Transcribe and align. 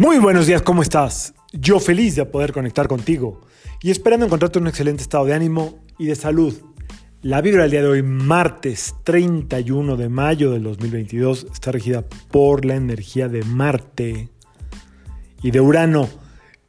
Muy 0.00 0.18
buenos 0.18 0.46
días, 0.46 0.62
¿cómo 0.62 0.80
estás? 0.80 1.34
Yo 1.52 1.78
feliz 1.78 2.16
de 2.16 2.24
poder 2.24 2.54
conectar 2.54 2.88
contigo 2.88 3.42
y 3.82 3.90
esperando 3.90 4.24
encontrarte 4.24 4.58
en 4.58 4.62
un 4.62 4.68
excelente 4.68 5.02
estado 5.02 5.26
de 5.26 5.34
ánimo 5.34 5.80
y 5.98 6.06
de 6.06 6.14
salud. 6.14 6.54
La 7.20 7.42
vibra 7.42 7.64
del 7.64 7.70
día 7.70 7.82
de 7.82 7.88
hoy, 7.88 8.02
martes 8.02 8.94
31 9.04 9.98
de 9.98 10.08
mayo 10.08 10.52
del 10.52 10.62
2022, 10.62 11.48
está 11.52 11.70
regida 11.70 12.02
por 12.30 12.64
la 12.64 12.76
energía 12.76 13.28
de 13.28 13.42
Marte 13.42 14.30
y 15.42 15.50
de 15.50 15.60
Urano. 15.60 16.08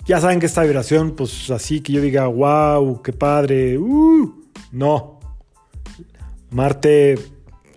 Ya 0.05 0.19
saben 0.19 0.41
que 0.41 0.47
esta 0.47 0.63
vibración, 0.63 1.11
pues 1.11 1.49
así 1.51 1.79
que 1.79 1.93
yo 1.93 2.01
diga, 2.01 2.27
wow, 2.27 3.01
qué 3.01 3.13
padre, 3.13 3.77
uh, 3.77 4.43
no. 4.73 5.21
Marte, 6.49 7.17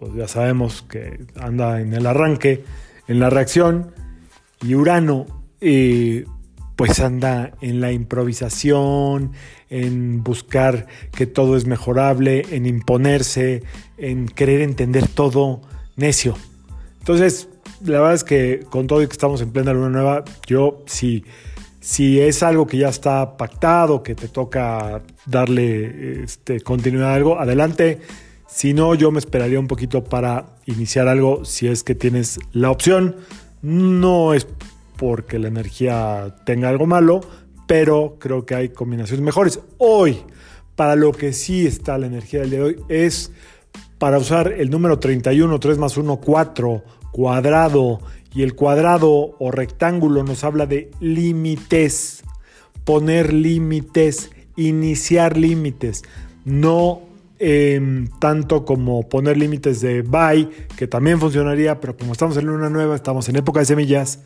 pues 0.01 0.15
ya 0.15 0.27
sabemos 0.27 0.83
que 0.83 1.25
anda 1.37 1.81
en 1.81 1.95
el 1.95 2.09
arranque, 2.09 2.65
en 3.07 3.21
la 3.21 3.31
reacción, 3.31 3.93
y 4.61 4.75
Urano 4.75 5.44
pues 6.77 7.01
anda 7.01 7.53
en 7.61 7.81
la 7.81 7.93
improvisación, 7.93 9.33
en 9.71 10.23
buscar 10.23 10.87
que 11.13 11.27
todo 11.27 11.57
es 11.57 11.67
mejorable, 11.67 12.47
en 12.51 12.67
imponerse, 12.67 13.63
en 13.97 14.27
querer 14.27 14.61
entender 14.61 15.09
todo 15.09 15.63
necio. 15.97 16.37
Entonces, 17.01 17.49
la 17.85 18.01
verdad 18.01 18.15
es 18.15 18.25
que 18.25 18.67
con 18.71 18.87
todo 18.87 19.03
y 19.03 19.07
que 19.07 19.13
estamos 19.13 19.41
en 19.41 19.51
plena 19.51 19.73
luna 19.73 19.91
nueva, 19.91 20.25
yo 20.47 20.83
si, 20.87 21.25
si 21.81 22.21
es 22.21 22.43
algo 22.43 22.67
que 22.67 22.79
ya 22.79 22.89
está 22.89 23.37
pactado, 23.37 24.03
que 24.03 24.15
te 24.15 24.29
toca 24.29 25.03
darle 25.27 26.23
este, 26.25 26.61
continuidad 26.61 27.11
a 27.11 27.15
algo, 27.15 27.39
adelante. 27.39 28.01
Si 28.49 28.73
no, 28.73 28.95
yo 28.95 29.11
me 29.11 29.19
esperaría 29.19 29.59
un 29.59 29.67
poquito 29.67 30.05
para 30.05 30.47
iniciar 30.67 31.09
algo 31.09 31.45
si 31.45 31.67
es 31.67 31.83
que 31.83 31.95
tienes 31.95 32.39
la 32.53 32.71
opción. 32.71 33.17
No 33.63 34.35
es 34.35 34.47
porque 34.97 35.39
la 35.39 35.49
energía 35.49 36.37
tenga 36.45 36.69
algo 36.69 36.87
malo, 36.87 37.21
pero 37.67 38.17
creo 38.19 38.45
que 38.45 38.55
hay 38.55 38.69
combinaciones 38.71 39.25
mejores. 39.25 39.61
Hoy, 39.79 40.19
para 40.77 40.97
lo 40.97 41.13
que 41.13 41.33
sí 41.33 41.67
está 41.67 41.99
la 41.99 42.07
energía 42.07 42.41
del 42.41 42.51
día 42.51 42.59
de 42.61 42.65
hoy, 42.65 42.77
es 42.89 43.33
para 43.99 44.19
usar 44.19 44.53
el 44.53 44.71
número 44.71 44.99
31, 44.99 45.59
3 45.59 45.79
más 45.79 45.97
1, 45.97 46.17
4, 46.17 46.85
cuadrado, 47.13 48.01
y 48.35 48.43
el 48.43 48.55
cuadrado 48.55 49.37
o 49.39 49.51
rectángulo 49.51 50.25
nos 50.25 50.43
habla 50.43 50.67
de 50.67 50.91
límites, 51.01 52.25
poner 52.85 53.33
límites, 53.33 54.31
iniciar 54.57 55.37
límites, 55.37 56.03
no 56.45 57.03
em, 57.39 58.09
tanto 58.19 58.65
como 58.65 59.09
poner 59.09 59.37
límites 59.37 59.81
de 59.81 60.03
buy, 60.03 60.49
que 60.77 60.89
también 60.89 61.21
funcionaría, 61.21 61.81
pero 61.81 61.97
como 61.97 62.13
estamos 62.13 62.37
en 62.37 62.47
luna 62.47 62.69
nueva, 62.69 62.97
estamos 62.97 63.29
en 63.29 63.37
época 63.37 63.61
de 63.61 63.67
semillas, 63.67 64.21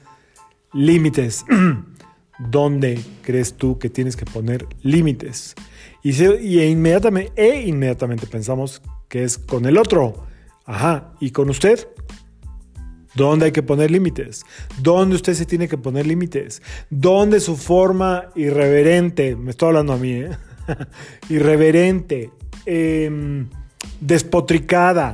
límites. 0.72 1.44
¿Dónde 2.38 3.00
crees 3.22 3.54
tú 3.54 3.78
que 3.78 3.90
tienes 3.90 4.16
que 4.16 4.24
poner 4.24 4.66
límites? 4.82 5.54
Y, 6.02 6.60
inmediatamente, 6.62 7.32
e 7.34 7.66
inmediatamente 7.66 8.26
pensamos 8.26 8.80
que 9.08 9.24
es 9.24 9.38
con 9.38 9.66
el 9.66 9.76
otro. 9.76 10.26
Ajá, 10.64 11.14
¿y 11.20 11.30
con 11.30 11.50
usted? 11.50 11.88
¿Dónde 13.14 13.46
hay 13.46 13.52
que 13.52 13.64
poner 13.64 13.90
límites? 13.90 14.44
¿Dónde 14.80 15.16
usted 15.16 15.34
se 15.34 15.46
tiene 15.46 15.66
que 15.66 15.78
poner 15.78 16.06
límites? 16.06 16.62
¿Dónde 16.90 17.40
su 17.40 17.56
forma 17.56 18.26
irreverente, 18.36 19.34
me 19.34 19.50
estoy 19.50 19.68
hablando 19.68 19.94
a 19.94 19.96
mí, 19.96 20.12
¿eh? 20.12 20.30
irreverente, 21.28 22.30
em, 22.64 23.48
despotricada, 24.00 25.12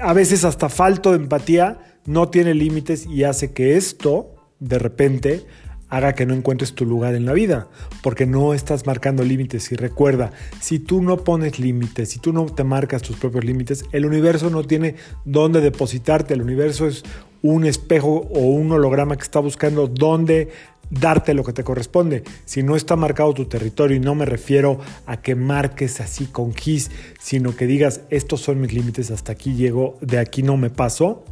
a 0.00 0.12
veces 0.14 0.44
hasta 0.44 0.68
falto 0.68 1.10
de 1.10 1.16
empatía, 1.16 1.91
no 2.06 2.28
tiene 2.28 2.54
límites 2.54 3.06
y 3.06 3.24
hace 3.24 3.52
que 3.52 3.76
esto, 3.76 4.34
de 4.60 4.78
repente, 4.78 5.44
haga 5.92 6.14
que 6.14 6.24
no 6.24 6.32
encuentres 6.32 6.74
tu 6.74 6.86
lugar 6.86 7.14
en 7.14 7.26
la 7.26 7.34
vida, 7.34 7.68
porque 8.02 8.24
no 8.24 8.54
estás 8.54 8.86
marcando 8.86 9.22
límites. 9.24 9.70
Y 9.72 9.76
recuerda, 9.76 10.32
si 10.58 10.78
tú 10.78 11.02
no 11.02 11.18
pones 11.18 11.58
límites, 11.58 12.08
si 12.08 12.18
tú 12.18 12.32
no 12.32 12.46
te 12.46 12.64
marcas 12.64 13.02
tus 13.02 13.16
propios 13.16 13.44
límites, 13.44 13.84
el 13.92 14.06
universo 14.06 14.48
no 14.48 14.64
tiene 14.64 14.94
dónde 15.26 15.60
depositarte. 15.60 16.32
El 16.32 16.40
universo 16.40 16.86
es 16.86 17.02
un 17.42 17.66
espejo 17.66 18.26
o 18.34 18.38
un 18.40 18.72
holograma 18.72 19.16
que 19.16 19.22
está 19.22 19.40
buscando 19.40 19.86
dónde 19.86 20.48
darte 20.88 21.34
lo 21.34 21.44
que 21.44 21.52
te 21.52 21.62
corresponde. 21.62 22.22
Si 22.46 22.62
no 22.62 22.74
está 22.74 22.96
marcado 22.96 23.34
tu 23.34 23.44
territorio, 23.44 23.96
y 23.96 24.00
no 24.00 24.14
me 24.14 24.24
refiero 24.24 24.78
a 25.04 25.20
que 25.20 25.34
marques 25.34 26.00
así 26.00 26.24
con 26.24 26.54
gis, 26.54 26.90
sino 27.20 27.54
que 27.54 27.66
digas, 27.66 28.00
estos 28.08 28.40
son 28.40 28.60
mis 28.60 28.72
límites, 28.72 29.10
hasta 29.10 29.32
aquí 29.32 29.54
llego, 29.54 29.98
de 30.00 30.18
aquí 30.18 30.42
no 30.42 30.56
me 30.56 30.70
paso, 30.70 31.24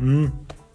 Mm, 0.00 0.26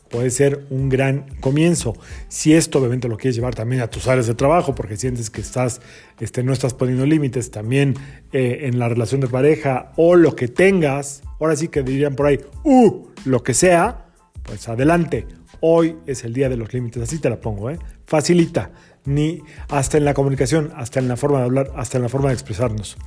puede 0.10 0.30
ser 0.30 0.66
un 0.70 0.88
gran 0.88 1.26
comienzo. 1.42 1.94
Si 2.30 2.54
esto 2.54 2.80
obviamente 2.80 3.08
lo 3.08 3.18
quieres 3.18 3.36
llevar 3.36 3.56
también 3.56 3.82
a 3.82 3.88
tus 3.88 4.08
áreas 4.08 4.28
de 4.28 4.36
trabajo, 4.36 4.76
porque 4.76 4.98
sientes 4.98 5.30
que 5.30 5.42
estás, 5.42 5.82
este, 6.20 6.44
no 6.44 6.54
estás 6.54 6.74
poniendo 6.74 7.06
límites 7.06 7.52
también 7.52 7.96
eh, 8.32 8.62
en 8.64 8.80
la 8.80 8.88
relación 8.88 9.20
de 9.22 9.28
pareja 9.28 9.92
o 9.98 10.16
lo 10.16 10.36
que 10.36 10.48
tengas, 10.48 11.24
ahora 11.40 11.56
sí 11.56 11.68
que 11.68 11.84
dirían 11.84 12.16
por 12.16 12.28
ahí, 12.28 12.40
uh, 12.64 13.08
lo 13.26 13.44
que 13.44 13.54
sea, 13.54 14.06
pues 14.44 14.70
adelante. 14.70 15.28
Hoy 15.60 15.98
es 16.06 16.24
el 16.24 16.34
día 16.34 16.50
de 16.50 16.58
los 16.58 16.74
límites, 16.74 17.02
así 17.02 17.20
te 17.20 17.30
la 17.30 17.42
pongo, 17.42 17.72
¿eh? 17.72 17.80
Facilita, 18.06 18.72
ni 19.06 19.42
hasta 19.70 19.98
en 19.98 20.06
la 20.06 20.14
comunicación, 20.14 20.72
hasta 20.76 21.00
en 21.00 21.08
la 21.08 21.18
forma 21.18 21.40
de 21.40 21.46
hablar, 21.46 21.72
hasta 21.76 21.98
en 21.98 22.04
la 22.04 22.10
forma 22.10 22.28
de 22.28 22.36
expresarnos. 22.36 22.98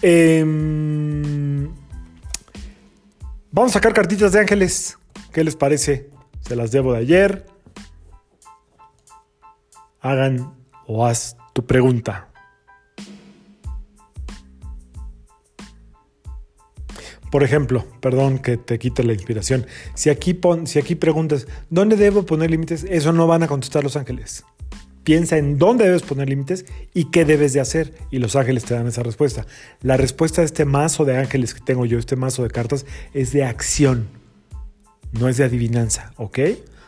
Em, 0.00 1.68
vamos 3.50 3.72
a 3.72 3.74
sacar 3.74 3.92
cartitas 3.92 4.32
de 4.32 4.40
ángeles. 4.40 4.96
¿Qué 5.32 5.44
les 5.44 5.56
parece? 5.56 6.10
Se 6.40 6.56
las 6.56 6.70
debo 6.70 6.92
de 6.92 7.00
ayer. 7.00 7.46
Hagan 10.00 10.54
o 10.86 11.06
haz 11.06 11.36
tu 11.52 11.66
pregunta. 11.66 12.28
Por 17.30 17.42
ejemplo, 17.42 17.84
perdón 18.00 18.38
que 18.38 18.56
te 18.56 18.78
quite 18.78 19.04
la 19.04 19.12
inspiración. 19.12 19.66
Si 19.94 20.08
aquí, 20.08 20.32
pon, 20.32 20.66
si 20.66 20.78
aquí 20.78 20.94
preguntas, 20.94 21.46
¿dónde 21.68 21.96
debo 21.96 22.24
poner 22.24 22.50
límites? 22.50 22.84
Eso 22.88 23.12
no 23.12 23.26
van 23.26 23.42
a 23.42 23.48
contestar 23.48 23.84
los 23.84 23.96
ángeles. 23.96 24.44
Piensa 25.04 25.36
en 25.36 25.58
dónde 25.58 25.84
debes 25.84 26.02
poner 26.02 26.28
límites 26.28 26.64
y 26.94 27.10
qué 27.10 27.26
debes 27.26 27.52
de 27.52 27.60
hacer. 27.60 27.92
Y 28.10 28.18
los 28.18 28.34
ángeles 28.34 28.64
te 28.64 28.74
dan 28.74 28.86
esa 28.86 29.02
respuesta. 29.02 29.46
La 29.82 29.98
respuesta 29.98 30.40
de 30.40 30.46
este 30.46 30.64
mazo 30.64 31.04
de 31.04 31.18
ángeles 31.18 31.52
que 31.52 31.60
tengo 31.60 31.84
yo, 31.84 31.98
este 31.98 32.16
mazo 32.16 32.42
de 32.42 32.50
cartas, 32.50 32.86
es 33.12 33.32
de 33.32 33.44
acción 33.44 34.17
no 35.12 35.28
es 35.28 35.36
de 35.36 35.44
adivinanza, 35.44 36.12
¿ok? 36.16 36.38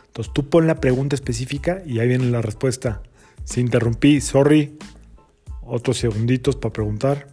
Entonces 0.07 0.33
tú 0.33 0.49
pon 0.49 0.67
la 0.67 0.75
pregunta 0.75 1.15
específica 1.15 1.81
y 1.85 1.99
ahí 1.99 2.07
viene 2.07 2.25
la 2.25 2.41
respuesta. 2.41 3.01
Si 3.43 3.61
interrumpí, 3.61 4.21
sorry. 4.21 4.77
Otros 5.61 5.97
segunditos 5.97 6.55
para 6.55 6.73
preguntar. 6.73 7.27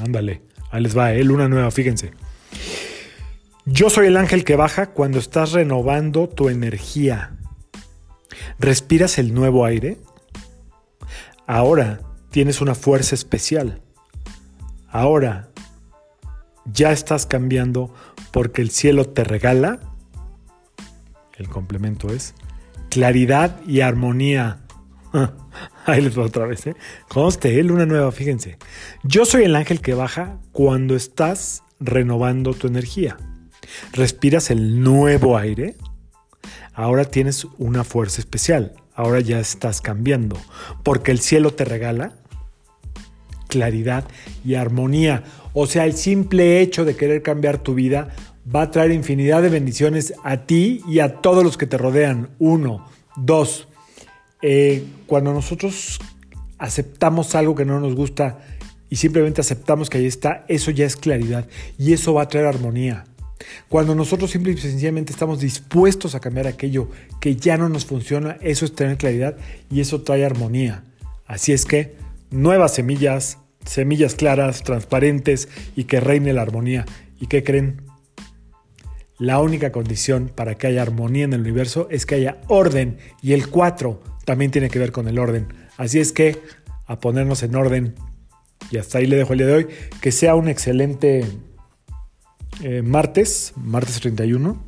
Ándale, 0.00 0.42
ahí 0.70 0.82
les 0.82 0.96
va, 0.96 1.12
¿eh? 1.12 1.24
luna 1.24 1.48
nueva, 1.48 1.70
fíjense. 1.72 2.12
Yo 3.66 3.90
soy 3.90 4.06
el 4.06 4.16
ángel 4.16 4.44
que 4.44 4.56
baja 4.56 4.90
cuando 4.90 5.18
estás 5.18 5.52
renovando 5.52 6.28
tu 6.28 6.48
energía. 6.48 7.36
¿Respiras 8.58 9.18
el 9.18 9.34
nuevo 9.34 9.64
aire? 9.64 9.98
Ahora 11.46 12.00
tienes 12.30 12.60
una 12.60 12.74
fuerza 12.74 13.14
especial. 13.14 13.80
Ahora 14.88 15.50
ya 16.64 16.92
estás 16.92 17.26
cambiando 17.26 17.94
porque 18.32 18.62
el 18.62 18.70
cielo 18.70 19.06
te 19.06 19.24
regala, 19.24 19.80
el 21.36 21.48
complemento 21.48 22.12
es, 22.12 22.34
claridad 22.90 23.60
y 23.66 23.80
armonía. 23.80 24.60
Ahí 25.86 26.02
les 26.02 26.18
va 26.18 26.24
otra 26.24 26.46
vez, 26.46 26.66
¿eh? 26.66 26.76
Conste, 27.08 27.58
¿eh? 27.58 27.62
una 27.62 27.86
nueva, 27.86 28.12
fíjense. 28.12 28.58
Yo 29.02 29.24
soy 29.24 29.44
el 29.44 29.56
ángel 29.56 29.80
que 29.80 29.94
baja 29.94 30.38
cuando 30.52 30.94
estás 30.96 31.62
renovando 31.80 32.52
tu 32.54 32.66
energía. 32.66 33.16
Respiras 33.92 34.50
el 34.50 34.82
nuevo 34.82 35.38
aire. 35.38 35.76
Ahora 36.74 37.04
tienes 37.04 37.46
una 37.58 37.84
fuerza 37.84 38.20
especial 38.20 38.74
ahora 38.98 39.20
ya 39.20 39.38
estás 39.38 39.80
cambiando, 39.80 40.36
porque 40.82 41.12
el 41.12 41.20
cielo 41.20 41.54
te 41.54 41.64
regala 41.64 42.14
claridad 43.48 44.04
y 44.44 44.54
armonía. 44.54 45.24
O 45.52 45.66
sea, 45.66 45.84
el 45.86 45.94
simple 45.94 46.60
hecho 46.60 46.84
de 46.84 46.96
querer 46.96 47.22
cambiar 47.22 47.58
tu 47.58 47.74
vida 47.74 48.14
va 48.54 48.62
a 48.62 48.70
traer 48.70 48.92
infinidad 48.92 49.42
de 49.42 49.48
bendiciones 49.48 50.14
a 50.22 50.38
ti 50.46 50.82
y 50.88 51.00
a 51.00 51.16
todos 51.16 51.42
los 51.42 51.58
que 51.58 51.66
te 51.66 51.76
rodean. 51.76 52.30
Uno, 52.38 52.86
dos, 53.16 53.68
eh, 54.40 54.84
cuando 55.06 55.32
nosotros 55.32 55.98
aceptamos 56.58 57.34
algo 57.34 57.54
que 57.54 57.64
no 57.64 57.80
nos 57.80 57.94
gusta 57.94 58.38
y 58.90 58.96
simplemente 58.96 59.40
aceptamos 59.40 59.90
que 59.90 59.98
ahí 59.98 60.06
está, 60.06 60.44
eso 60.48 60.70
ya 60.70 60.86
es 60.86 60.96
claridad 60.96 61.46
y 61.78 61.92
eso 61.92 62.14
va 62.14 62.22
a 62.22 62.28
traer 62.28 62.46
armonía. 62.46 63.04
Cuando 63.68 63.94
nosotros 63.94 64.30
simple 64.30 64.52
y 64.52 64.56
sencillamente 64.56 65.12
estamos 65.12 65.40
dispuestos 65.40 66.14
a 66.14 66.20
cambiar 66.20 66.46
aquello 66.46 66.88
que 67.20 67.36
ya 67.36 67.56
no 67.56 67.68
nos 67.68 67.84
funciona, 67.84 68.36
eso 68.40 68.64
es 68.64 68.74
tener 68.74 68.96
claridad 68.96 69.36
y 69.70 69.80
eso 69.80 70.02
trae 70.02 70.24
armonía. 70.24 70.84
Así 71.26 71.52
es 71.52 71.64
que 71.64 71.94
nuevas 72.30 72.74
semillas, 72.74 73.38
semillas 73.64 74.14
claras, 74.14 74.62
transparentes 74.62 75.48
y 75.76 75.84
que 75.84 76.00
reine 76.00 76.32
la 76.32 76.42
armonía. 76.42 76.84
¿Y 77.20 77.26
qué 77.26 77.42
creen? 77.42 77.82
La 79.18 79.40
única 79.40 79.72
condición 79.72 80.30
para 80.34 80.54
que 80.54 80.68
haya 80.68 80.82
armonía 80.82 81.24
en 81.24 81.32
el 81.32 81.40
universo 81.40 81.88
es 81.90 82.06
que 82.06 82.14
haya 82.14 82.38
orden 82.46 82.98
y 83.20 83.32
el 83.32 83.48
4 83.48 84.00
también 84.24 84.50
tiene 84.50 84.70
que 84.70 84.78
ver 84.78 84.92
con 84.92 85.08
el 85.08 85.18
orden. 85.18 85.48
Así 85.76 85.98
es 85.98 86.12
que 86.12 86.40
a 86.86 87.00
ponernos 87.00 87.42
en 87.42 87.54
orden 87.54 87.94
y 88.70 88.78
hasta 88.78 88.98
ahí 88.98 89.06
le 89.06 89.16
dejo 89.16 89.32
el 89.32 89.38
día 89.38 89.48
de 89.48 89.54
hoy. 89.54 89.68
Que 90.00 90.12
sea 90.12 90.34
un 90.34 90.48
excelente 90.48 91.24
eh, 92.62 92.82
martes, 92.82 93.52
martes 93.56 94.00
31. 94.00 94.62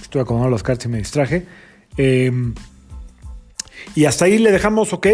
Estuve 0.00 0.22
acomodando 0.22 0.50
las 0.50 0.62
cartas 0.62 0.86
y 0.86 0.88
me 0.88 0.98
distraje. 0.98 1.46
Em, 1.96 2.54
y 3.94 4.04
hasta 4.04 4.26
ahí 4.26 4.38
le 4.38 4.52
dejamos, 4.52 4.92
ok. 4.92 5.06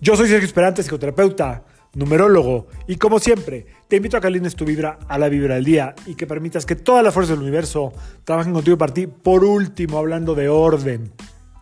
Yo 0.00 0.16
soy 0.16 0.28
Sergio 0.28 0.46
Esperante, 0.46 0.82
psicoterapeuta, 0.82 1.64
numerólogo, 1.94 2.68
y 2.86 2.96
como 2.96 3.18
siempre, 3.18 3.66
te 3.88 3.96
invito 3.96 4.16
a 4.16 4.20
que 4.20 4.28
alines 4.28 4.54
tu 4.54 4.64
vibra 4.64 5.00
a 5.08 5.18
la 5.18 5.28
vibra 5.28 5.56
del 5.56 5.64
día 5.64 5.96
y 6.06 6.14
que 6.14 6.24
permitas 6.24 6.64
que 6.66 6.76
todas 6.76 7.02
las 7.02 7.12
fuerzas 7.12 7.36
del 7.36 7.42
universo 7.42 7.92
trabajen 8.22 8.52
contigo 8.52 8.78
para 8.78 8.94
ti. 8.94 9.08
Por 9.08 9.42
último, 9.42 9.98
hablando 9.98 10.36
de 10.36 10.48
orden 10.48 11.12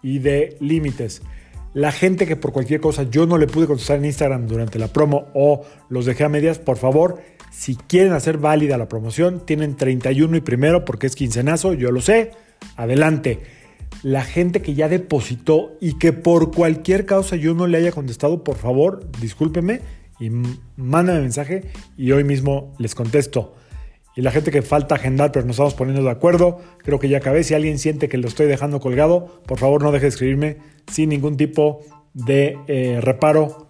y 0.02 0.18
de 0.18 0.58
límites. 0.60 1.22
La 1.72 1.92
gente 1.92 2.26
que 2.26 2.36
por 2.36 2.52
cualquier 2.52 2.80
cosa 2.80 3.04
yo 3.04 3.26
no 3.26 3.38
le 3.38 3.46
pude 3.46 3.66
contestar 3.66 3.98
en 3.98 4.04
Instagram 4.04 4.46
durante 4.46 4.78
la 4.78 4.88
promo 4.88 5.28
o 5.32 5.64
los 5.88 6.04
dejé 6.04 6.24
a 6.24 6.28
medias, 6.28 6.58
por 6.58 6.76
favor, 6.76 7.22
si 7.50 7.74
quieren 7.74 8.12
hacer 8.12 8.36
válida 8.36 8.76
la 8.76 8.88
promoción, 8.88 9.46
tienen 9.46 9.76
31 9.76 10.36
y 10.36 10.40
primero 10.42 10.84
porque 10.84 11.06
es 11.06 11.16
quincenazo, 11.16 11.72
yo 11.72 11.90
lo 11.90 12.02
sé, 12.02 12.32
adelante. 12.76 13.40
La 14.02 14.22
gente 14.22 14.62
que 14.62 14.74
ya 14.74 14.88
depositó 14.88 15.76
y 15.80 15.98
que 15.98 16.12
por 16.12 16.52
cualquier 16.52 17.06
causa 17.06 17.36
yo 17.36 17.54
no 17.54 17.66
le 17.66 17.78
haya 17.78 17.92
contestado, 17.92 18.44
por 18.44 18.56
favor, 18.56 19.10
discúlpeme 19.20 19.80
y 20.20 20.30
mándame 20.76 21.20
mensaje 21.20 21.64
y 21.96 22.12
hoy 22.12 22.24
mismo 22.24 22.74
les 22.78 22.94
contesto. 22.94 23.54
Y 24.16 24.22
la 24.22 24.30
gente 24.30 24.50
que 24.50 24.62
falta 24.62 24.94
agendar, 24.94 25.30
pero 25.30 25.44
nos 25.44 25.56
estamos 25.56 25.74
poniendo 25.74 26.02
de 26.02 26.10
acuerdo, 26.10 26.58
creo 26.78 26.98
que 26.98 27.10
ya 27.10 27.18
acabé. 27.18 27.44
Si 27.44 27.52
alguien 27.52 27.78
siente 27.78 28.08
que 28.08 28.16
lo 28.16 28.28
estoy 28.28 28.46
dejando 28.46 28.80
colgado, 28.80 29.42
por 29.46 29.58
favor 29.58 29.82
no 29.82 29.92
deje 29.92 30.04
de 30.04 30.08
escribirme 30.08 30.56
sin 30.90 31.10
ningún 31.10 31.36
tipo 31.36 31.80
de 32.14 32.58
eh, 32.66 32.98
reparo. 33.02 33.68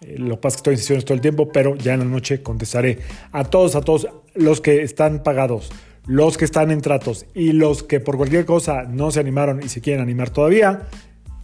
Eh, 0.00 0.16
lo 0.18 0.34
que 0.34 0.40
pasa 0.40 0.48
es 0.48 0.56
que 0.56 0.58
estoy 0.58 0.74
en 0.74 0.78
sesiones 0.78 1.04
todo 1.04 1.14
el 1.14 1.20
tiempo, 1.20 1.52
pero 1.52 1.76
ya 1.76 1.94
en 1.94 2.00
la 2.00 2.06
noche 2.06 2.42
contestaré 2.42 2.98
a 3.30 3.44
todos, 3.44 3.76
a 3.76 3.80
todos 3.80 4.08
los 4.34 4.60
que 4.60 4.82
están 4.82 5.22
pagados, 5.22 5.70
los 6.06 6.38
que 6.38 6.44
están 6.44 6.70
en 6.70 6.80
tratos 6.80 7.26
y 7.34 7.52
los 7.52 7.82
que 7.82 8.00
por 8.00 8.16
cualquier 8.16 8.44
cosa 8.44 8.84
no 8.84 9.10
se 9.10 9.20
animaron 9.20 9.62
y 9.62 9.68
se 9.68 9.80
quieren 9.80 10.02
animar 10.02 10.30
todavía. 10.30 10.88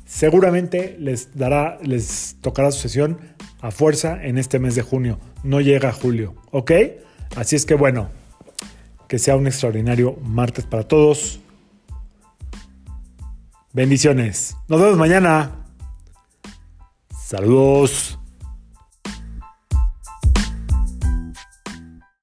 Seguramente 0.06 0.96
les 0.98 1.36
dará, 1.36 1.78
les 1.82 2.36
tocará 2.40 2.70
su 2.70 2.80
sesión 2.80 3.18
a 3.60 3.70
fuerza 3.70 4.22
en 4.22 4.38
este 4.38 4.58
mes 4.58 4.74
de 4.74 4.82
junio. 4.82 5.18
No 5.42 5.60
llega 5.60 5.92
julio, 5.92 6.34
¿ok? 6.50 6.72
Así 7.36 7.56
es 7.56 7.66
que 7.66 7.74
bueno, 7.74 8.10
que 9.08 9.18
sea 9.18 9.36
un 9.36 9.46
extraordinario 9.46 10.16
martes 10.22 10.64
para 10.64 10.86
todos. 10.86 11.40
Bendiciones. 13.72 14.56
Nos 14.68 14.80
vemos 14.80 14.98
mañana. 14.98 15.66
Saludos. 17.24 18.18